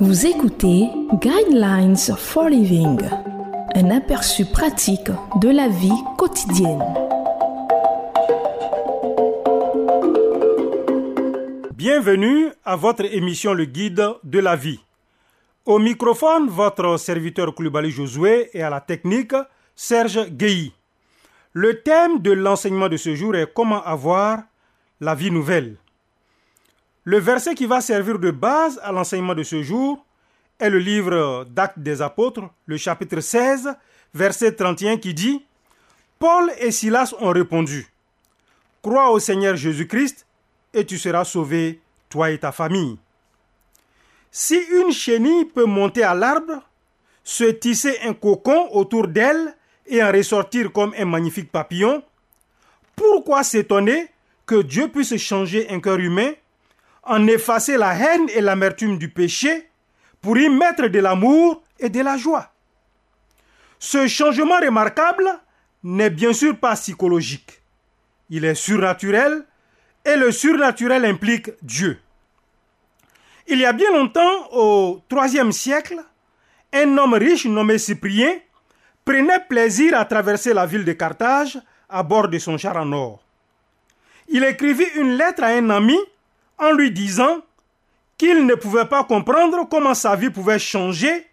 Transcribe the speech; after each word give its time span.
Vous 0.00 0.26
écoutez 0.26 0.88
Guidelines 1.14 1.96
for 1.96 2.48
Living, 2.48 3.00
un 3.74 3.90
aperçu 3.90 4.44
pratique 4.44 5.10
de 5.40 5.48
la 5.48 5.66
vie 5.66 5.90
quotidienne. 6.16 6.84
Bienvenue 11.74 12.46
à 12.64 12.76
votre 12.76 13.12
émission 13.12 13.54
Le 13.54 13.64
Guide 13.64 14.08
de 14.22 14.38
la 14.38 14.54
vie. 14.54 14.78
Au 15.66 15.80
microphone, 15.80 16.48
votre 16.48 16.96
serviteur 16.96 17.52
Koulibaly 17.52 17.90
Josué 17.90 18.50
et 18.52 18.62
à 18.62 18.70
la 18.70 18.80
technique, 18.80 19.34
Serge 19.74 20.28
Guéhi. 20.28 20.72
Le 21.52 21.82
thème 21.82 22.20
de 22.20 22.30
l'enseignement 22.30 22.88
de 22.88 22.96
ce 22.96 23.16
jour 23.16 23.34
est 23.34 23.52
comment 23.52 23.82
avoir 23.82 24.42
la 25.00 25.16
vie 25.16 25.32
nouvelle. 25.32 25.76
Le 27.08 27.18
verset 27.18 27.54
qui 27.54 27.64
va 27.64 27.80
servir 27.80 28.18
de 28.18 28.30
base 28.30 28.78
à 28.82 28.92
l'enseignement 28.92 29.34
de 29.34 29.42
ce 29.42 29.62
jour 29.62 30.04
est 30.58 30.68
le 30.68 30.78
livre 30.78 31.46
d'Actes 31.48 31.78
des 31.78 32.02
Apôtres, 32.02 32.42
le 32.66 32.76
chapitre 32.76 33.20
16, 33.20 33.70
verset 34.12 34.52
31 34.52 34.98
qui 34.98 35.14
dit 35.14 35.42
Paul 36.18 36.52
et 36.58 36.70
Silas 36.70 37.14
ont 37.18 37.30
répondu 37.30 37.90
Crois 38.82 39.10
au 39.10 39.18
Seigneur 39.18 39.56
Jésus-Christ 39.56 40.26
et 40.74 40.84
tu 40.84 40.98
seras 40.98 41.24
sauvé, 41.24 41.80
toi 42.10 42.30
et 42.30 42.36
ta 42.36 42.52
famille. 42.52 42.98
Si 44.30 44.58
une 44.70 44.92
chenille 44.92 45.46
peut 45.46 45.64
monter 45.64 46.02
à 46.02 46.14
l'arbre, 46.14 46.60
se 47.24 47.44
tisser 47.44 48.00
un 48.04 48.12
cocon 48.12 48.68
autour 48.72 49.08
d'elle 49.08 49.56
et 49.86 50.02
en 50.02 50.12
ressortir 50.12 50.70
comme 50.74 50.92
un 50.98 51.06
magnifique 51.06 51.50
papillon, 51.50 52.02
pourquoi 52.94 53.44
s'étonner 53.44 54.08
que 54.44 54.60
Dieu 54.60 54.88
puisse 54.88 55.16
changer 55.16 55.70
un 55.70 55.80
cœur 55.80 56.00
humain, 56.00 56.32
en 57.08 57.26
effacer 57.26 57.76
la 57.76 57.94
haine 57.94 58.28
et 58.34 58.40
l'amertume 58.40 58.98
du 58.98 59.08
péché, 59.08 59.68
pour 60.20 60.36
y 60.38 60.48
mettre 60.48 60.88
de 60.88 60.98
l'amour 60.98 61.62
et 61.78 61.88
de 61.88 62.00
la 62.00 62.16
joie 62.16 62.52
Ce 63.78 64.06
changement 64.06 64.58
remarquable 64.58 65.28
n'est 65.82 66.10
bien 66.10 66.32
sûr 66.32 66.58
pas 66.58 66.74
psychologique. 66.74 67.62
Il 68.30 68.44
est 68.44 68.54
surnaturel 68.54 69.44
et 70.04 70.16
le 70.16 70.32
surnaturel 70.32 71.04
implique 71.04 71.50
Dieu. 71.62 71.98
Il 73.46 73.58
y 73.58 73.64
a 73.64 73.72
bien 73.72 73.90
longtemps, 73.92 74.48
au 74.52 75.00
IIIe 75.10 75.52
siècle, 75.52 76.02
un 76.72 76.98
homme 76.98 77.14
riche 77.14 77.46
nommé 77.46 77.78
Cyprien 77.78 78.34
prenait 79.04 79.40
plaisir 79.48 79.98
à 79.98 80.04
traverser 80.04 80.52
la 80.52 80.66
ville 80.66 80.84
de 80.84 80.92
Carthage 80.92 81.58
à 81.88 82.02
bord 82.02 82.28
de 82.28 82.38
son 82.38 82.58
char 82.58 82.76
en 82.76 82.92
or. 82.92 83.22
Il 84.28 84.44
écrivit 84.44 84.88
une 84.96 85.16
lettre 85.16 85.42
à 85.42 85.46
un 85.46 85.70
ami 85.70 85.96
en 86.58 86.72
lui 86.72 86.90
disant 86.90 87.42
qu'il 88.16 88.46
ne 88.46 88.54
pouvait 88.54 88.86
pas 88.86 89.04
comprendre 89.04 89.68
comment 89.70 89.94
sa 89.94 90.16
vie 90.16 90.30
pouvait 90.30 90.58
changer 90.58 91.26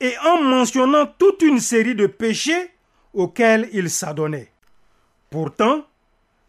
et 0.00 0.14
en 0.24 0.42
mentionnant 0.42 1.06
toute 1.18 1.42
une 1.42 1.60
série 1.60 1.94
de 1.94 2.06
péchés 2.06 2.70
auxquels 3.12 3.68
il 3.72 3.90
s'adonnait. 3.90 4.50
Pourtant, 5.28 5.84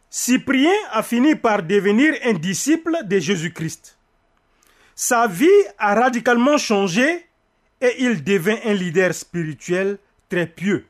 Cyprien 0.09 0.73
a 0.91 1.03
fini 1.03 1.35
par 1.35 1.63
devenir 1.63 2.13
un 2.25 2.33
disciple 2.33 2.97
de 3.05 3.19
Jésus-Christ. 3.19 3.97
Sa 4.95 5.27
vie 5.27 5.47
a 5.77 5.95
radicalement 5.95 6.57
changé 6.57 7.25
et 7.79 7.95
il 7.99 8.23
devint 8.23 8.57
un 8.65 8.73
leader 8.73 9.13
spirituel 9.13 9.97
très 10.29 10.45
pieux. 10.45 10.85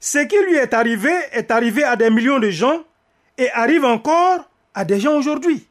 Ce 0.00 0.18
qui 0.18 0.36
lui 0.46 0.56
est 0.56 0.74
arrivé 0.74 1.12
est 1.32 1.50
arrivé 1.50 1.84
à 1.84 1.96
des 1.96 2.10
millions 2.10 2.38
de 2.38 2.50
gens 2.50 2.84
et 3.38 3.50
arrive 3.52 3.84
encore 3.84 4.50
à 4.74 4.84
des 4.84 5.00
gens 5.00 5.16
aujourd'hui. 5.16 5.66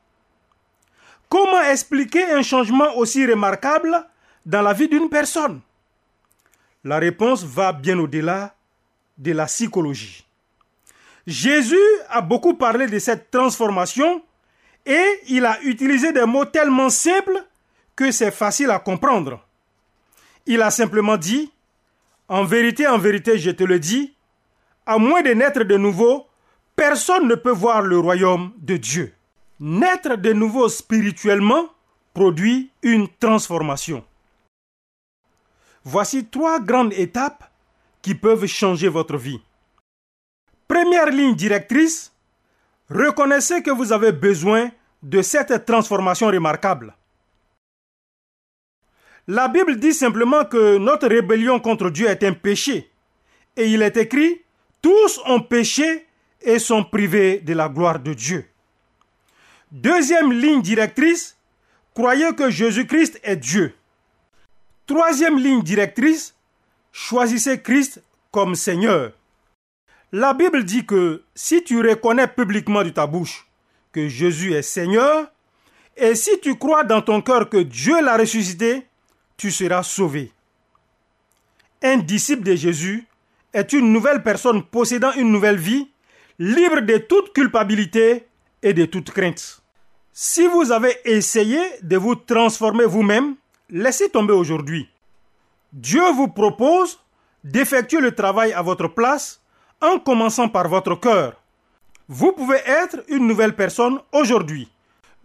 Comment 1.34 1.64
expliquer 1.64 2.26
un 2.32 2.44
changement 2.44 2.96
aussi 2.96 3.26
remarquable 3.26 4.06
dans 4.46 4.62
la 4.62 4.72
vie 4.72 4.88
d'une 4.88 5.10
personne? 5.10 5.62
La 6.84 7.00
réponse 7.00 7.44
va 7.44 7.74
bien 7.74 7.98
au-delà 7.98 8.54
de 9.18 9.32
la 9.32 9.48
psychologie. 9.48 10.28
Jésus 11.26 11.88
a 12.12 12.22
beaucoup 12.22 12.54
parlé 12.54 12.86
de 12.86 13.00
cette 13.00 13.32
transformation 13.32 14.22
et 14.86 15.04
il 15.28 15.44
a 15.48 15.60
utilisé 15.64 16.12
des 16.12 16.26
mots 16.26 16.46
tellement 16.46 16.92
simples 16.92 17.44
que 17.96 18.12
c'est 18.12 18.30
facile 18.30 18.70
à 18.70 18.78
comprendre. 18.78 19.44
Il 20.46 20.62
a 20.62 20.70
simplement 20.70 21.18
dit, 21.18 21.52
En 22.28 22.44
vérité, 22.44 22.86
en 22.86 23.00
vérité, 23.00 23.40
je 23.40 23.50
te 23.50 23.64
le 23.64 23.80
dis, 23.80 24.14
à 24.86 25.00
moins 25.00 25.24
de 25.24 25.32
naître 25.32 25.64
de 25.64 25.78
nouveau, 25.78 26.28
personne 26.76 27.28
ne 27.28 27.34
peut 27.34 27.50
voir 27.50 27.82
le 27.82 27.98
royaume 27.98 28.54
de 28.60 28.78
Dieu. 28.78 29.16
Naître 29.66 30.18
de 30.18 30.34
nouveau 30.34 30.68
spirituellement 30.68 31.70
produit 32.14 32.70
une 32.82 33.08
transformation. 33.18 34.04
Voici 35.86 36.26
trois 36.26 36.60
grandes 36.60 36.92
étapes 36.92 37.50
qui 38.02 38.14
peuvent 38.14 38.46
changer 38.46 38.90
votre 38.90 39.16
vie. 39.16 39.40
Première 40.68 41.06
ligne 41.06 41.34
directrice, 41.34 42.12
reconnaissez 42.90 43.64
que 43.64 43.72
vous 43.72 43.94
avez 43.94 44.12
besoin 44.12 44.70
de 45.02 45.22
cette 45.22 45.66
transformation 45.66 46.28
remarquable. 46.28 46.94
La 49.30 49.48
Bible 49.48 49.80
dit 49.80 49.94
simplement 49.94 50.44
que 50.44 50.78
notre 50.78 51.08
rébellion 51.08 51.62
contre 51.62 51.90
Dieu 51.90 52.10
est 52.10 52.26
un 52.26 52.34
péché. 52.34 52.92
Et 53.56 53.68
il 53.68 53.82
est 53.82 53.96
écrit, 53.96 54.42
tous 54.82 55.22
ont 55.26 55.40
péché 55.40 56.06
et 56.42 56.60
sont 56.60 56.84
privés 56.84 57.40
de 57.40 57.54
la 57.54 57.70
gloire 57.70 58.02
de 58.02 58.14
Dieu. 58.14 58.50
Deuxième 59.74 60.32
ligne 60.32 60.62
directrice, 60.62 61.36
croyez 61.96 62.32
que 62.36 62.52
Jésus-Christ 62.52 63.20
est 63.24 63.38
Dieu. 63.38 63.74
Troisième 64.86 65.40
ligne 65.40 65.64
directrice, 65.64 66.36
choisissez 66.92 67.60
Christ 67.60 68.04
comme 68.30 68.54
Seigneur. 68.54 69.14
La 70.12 70.36
Bible 70.36 70.64
dit 70.64 70.86
que 70.86 71.24
si 71.34 71.64
tu 71.64 71.82
reconnais 71.82 72.28
publiquement 72.28 72.84
de 72.84 72.92
ta 72.92 73.08
bouche 73.08 73.48
que 73.92 74.08
Jésus 74.08 74.54
est 74.54 74.62
Seigneur, 74.62 75.32
et 75.98 76.14
si 76.14 76.40
tu 76.40 76.56
crois 76.56 76.84
dans 76.84 77.02
ton 77.02 77.24
cœur 77.24 77.50
que 77.50 77.58
Dieu 77.58 78.00
l'a 78.00 78.16
ressuscité, 78.16 78.86
tu 79.38 79.50
seras 79.50 79.82
sauvé. 79.82 80.32
Un 81.82 81.98
disciple 81.98 82.44
de 82.44 82.54
Jésus 82.54 83.08
est 83.54 83.74
une 83.74 83.92
nouvelle 83.92 84.22
personne 84.22 84.62
possédant 84.62 85.14
une 85.14 85.32
nouvelle 85.32 85.58
vie, 85.58 85.90
libre 86.38 86.82
de 86.82 86.98
toute 86.98 87.34
culpabilité 87.34 88.28
et 88.62 88.74
de 88.74 88.86
toute 88.86 89.10
crainte. 89.10 89.63
Si 90.16 90.46
vous 90.46 90.72
avez 90.72 90.96
essayé 91.06 91.60
de 91.82 91.98
vous 91.98 92.14
transformer 92.14 92.86
vous-même, 92.86 93.34
laissez 93.72 94.10
tomber 94.10 94.34
aujourd'hui. 94.34 94.88
Dieu 95.72 96.04
vous 96.12 96.28
propose 96.28 97.00
d'effectuer 97.44 98.00
le 98.00 98.14
travail 98.14 98.54
à 98.54 98.62
votre 98.62 98.88
place 98.90 99.42
en 99.82 99.98
commençant 99.98 100.50
par 100.50 100.70
votre 100.70 100.94
cœur. 101.00 101.34
Vous 102.08 102.32
pouvez 102.32 102.60
être 102.64 103.04
une 103.08 103.26
nouvelle 103.26 103.56
personne 103.56 103.98
aujourd'hui. 104.12 104.70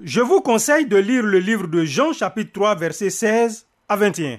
Je 0.02 0.22
vous 0.22 0.40
conseille 0.40 0.86
de 0.86 0.96
lire 0.96 1.22
le 1.22 1.38
livre 1.38 1.66
de 1.66 1.84
Jean 1.84 2.14
chapitre 2.14 2.52
3 2.54 2.74
verset 2.76 3.10
16 3.10 3.66
à 3.90 3.96
21. 3.96 4.38